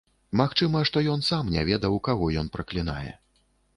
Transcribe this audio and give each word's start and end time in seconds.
Магчыма, 0.39 0.79
што 0.91 1.03
ён 1.15 1.21
сам 1.29 1.53
не 1.57 1.65
ведаў, 1.69 1.99
каго 2.07 2.31
ён 2.43 2.47
праклінае. 2.57 3.09